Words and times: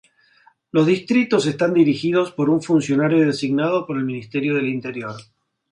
Los 0.71 0.87
distritos 0.87 1.45
están 1.45 1.75
dirigidos 1.75 2.31
por 2.31 2.49
un 2.49 2.63
funcionario 2.63 3.23
designado 3.23 3.85
por 3.85 3.97
el 3.99 4.03
Ministerio 4.05 4.55
del 4.55 4.67
Interior. 4.67 5.15